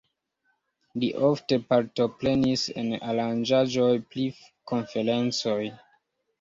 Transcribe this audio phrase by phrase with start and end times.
[1.03, 4.29] Li ofte partoprenis en aranĝaĵoj pri
[4.75, 5.63] konferencoj.